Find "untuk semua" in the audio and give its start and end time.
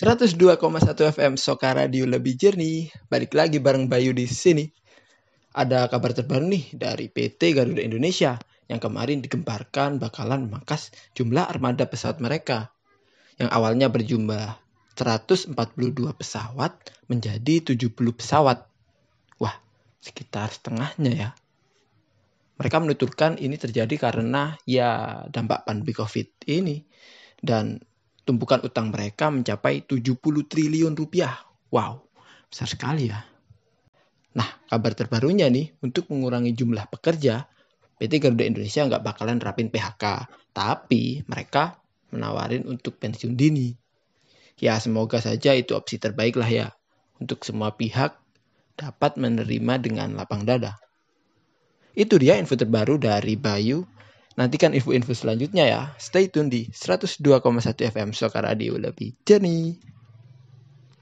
47.18-47.74